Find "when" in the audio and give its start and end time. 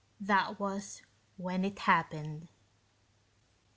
1.37-1.63